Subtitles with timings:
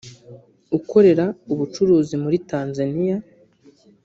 [0.77, 3.17] ukorera ubucuruzi muri Tanzania